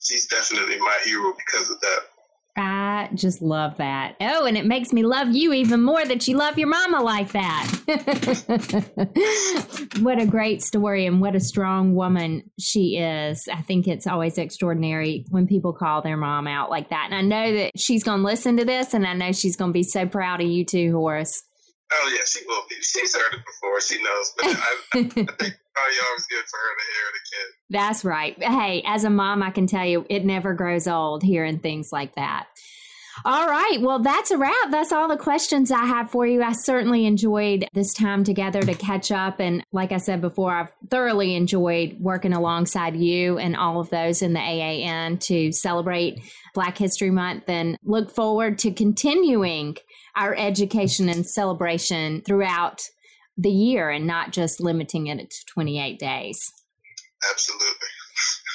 she's 0.01 0.27
definitely 0.27 0.79
my 0.79 0.99
hero 1.05 1.33
because 1.37 1.71
of 1.71 1.81
that 1.81 2.01
I 2.57 3.09
just 3.15 3.43
love 3.43 3.79
that. 3.79 4.15
Oh, 4.21 4.47
and 4.47 4.57
it 4.57 4.65
makes 4.65 4.93
me 4.93 5.03
love 5.03 5.35
you 5.35 5.53
even 5.53 5.83
more 5.83 6.05
that 6.05 6.29
you 6.29 6.37
love 6.37 6.57
your 6.57 6.69
mama 6.69 7.03
like 7.03 7.33
that. 7.33 7.69
what 10.01 10.21
a 10.21 10.27
great 10.27 10.63
story 10.63 11.07
and 11.07 11.21
what 11.21 11.35
a 11.35 11.41
strong 11.41 11.97
woman 11.97 12.49
she 12.61 12.99
is. 12.99 13.49
I 13.53 13.63
think 13.63 13.89
it's 13.89 14.07
always 14.07 14.39
extraordinary 14.39 15.27
when 15.31 15.49
people 15.49 15.73
call 15.73 16.01
their 16.01 16.17
mom 16.17 16.47
out 16.47 16.71
like 16.71 16.91
that. 16.91 17.09
And 17.11 17.17
I 17.17 17.23
know 17.23 17.57
that 17.57 17.73
she's 17.77 18.05
going 18.05 18.21
to 18.21 18.27
listen 18.27 18.57
to 18.59 18.65
this 18.65 18.95
and 18.95 19.05
I 19.05 19.15
know 19.15 19.33
she's 19.33 19.57
going 19.57 19.71
to 19.71 19.75
be 19.75 19.83
so 19.83 20.07
proud 20.07 20.41
of 20.41 20.47
you 20.47 20.65
too, 20.65 20.93
Horace. 20.93 21.43
Oh 21.97 22.11
yeah, 22.13 22.25
she 22.27 22.45
will 22.47 22.63
be. 22.69 22.77
She's 22.81 23.15
heard 23.15 23.35
it 23.35 23.45
before. 23.45 23.81
She 23.81 24.03
knows, 24.03 24.33
but 24.37 24.47
I, 24.47 24.51
I 24.51 24.77
think 24.93 25.15
probably 25.15 25.97
always 26.09 26.27
good 26.27 26.45
for 26.51 26.59
her 26.59 26.75
to 26.75 26.85
hear 26.93 27.07
it 27.09 27.21
again. 27.23 27.51
That's 27.71 28.05
right. 28.05 28.43
Hey, 28.43 28.83
as 28.87 29.05
a 29.05 29.11
mom, 29.11 29.43
I 29.43 29.51
can 29.51 29.67
tell 29.67 29.87
you, 29.87 30.07
it 30.11 30.25
never 30.25 30.55
grows 30.55 30.89
old 30.89 31.23
hearing 31.23 31.59
things 31.59 31.91
like 31.93 32.15
that. 32.17 32.47
All 33.25 33.47
right. 33.47 33.79
Well, 33.81 34.01
that's 34.01 34.33
a 34.33 34.39
wrap. 34.39 34.71
That's 34.71 34.93
all 34.93 35.09
the 35.09 35.17
questions 35.17 35.71
I 35.71 35.85
have 35.85 36.11
for 36.11 36.27
you. 36.27 36.43
I 36.43 36.53
certainly 36.53 37.07
enjoyed 37.07 37.67
this 37.73 37.95
time 37.95 38.25
together 38.25 38.61
to 38.61 38.75
catch 38.75 39.13
up. 39.13 39.41
And 39.41 39.65
like 39.73 39.93
I 39.93 39.99
said 39.99 40.21
before, 40.21 40.53
I've 40.53 40.73
thoroughly 40.91 41.37
enjoyed 41.37 41.99
working 42.01 42.33
alongside 42.33 42.97
you 42.97 43.39
and 43.39 43.57
all 43.57 43.81
of 43.81 43.91
those 43.91 44.21
in 44.21 44.33
the 44.33 44.41
AAN 44.41 45.21
to 45.27 45.53
celebrate 45.53 46.21
Black 46.55 46.77
History 46.77 47.11
Month 47.11 47.45
and 47.49 47.79
look 47.85 48.11
forward 48.11 48.59
to 48.59 48.73
continuing 48.73 49.77
our 50.17 50.35
education 50.35 51.09
and 51.09 51.27
celebration 51.27 52.23
throughout 52.23 52.83
the 53.37 53.51
year 53.51 53.91
and 53.91 54.07
not 54.07 54.33
just 54.33 54.61
limiting 54.61 55.07
it 55.09 55.31
to 55.31 55.37
28 55.53 55.99
days. 55.99 56.41
Absolutely. 57.31 57.89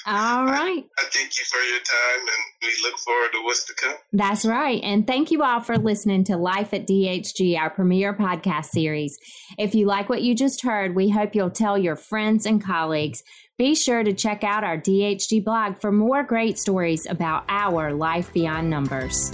All 0.08 0.46
right. 0.46 0.86
I, 0.98 1.04
I, 1.04 1.06
thank 1.12 1.38
you 1.38 1.46
for 1.46 1.60
your 1.60 1.80
time 1.80 2.20
and 2.20 2.44
we 2.64 2.90
look 2.90 2.98
forward 2.98 3.30
to 3.34 3.44
what's 3.44 3.66
to 3.66 3.74
come. 3.76 3.96
That's 4.14 4.46
right. 4.46 4.82
And 4.84 5.06
thank 5.06 5.30
you 5.30 5.44
all 5.44 5.60
for 5.60 5.78
listening 5.78 6.24
to 6.26 6.38
Life 6.38 6.74
at 6.74 6.88
DHG, 6.88 7.58
our 7.58 7.70
premier 7.70 8.14
podcast 8.14 8.68
series. 8.68 9.18
If 9.58 9.76
you 9.76 9.86
like 9.86 10.10
what 10.10 10.22
you 10.22 10.36
just 10.36 10.64
heard, 10.64 10.96
we 10.96 11.10
hope 11.10 11.36
you'll 11.36 11.52
tell 11.52 11.78
your 11.78 11.96
friends 11.96 12.46
and 12.46 12.64
colleagues. 12.64 13.22
Be 13.58 13.76
sure 13.76 14.04
to 14.04 14.14
check 14.14 14.44
out 14.44 14.64
our 14.64 14.78
DHG 14.78 15.44
blog 15.44 15.80
for 15.80 15.92
more 15.92 16.24
great 16.24 16.58
stories 16.58 17.06
about 17.08 17.44
our 17.50 17.94
life 17.94 18.32
beyond 18.34 18.70
numbers. 18.70 19.32